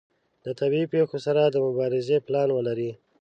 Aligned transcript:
د 0.45 0.47
طبیعي 0.59 0.85
پیښو 0.93 1.17
سره 1.25 1.41
د 1.45 1.55
مبارزې 1.65 2.17
پلان 2.27 2.49
ولري. 2.53 2.91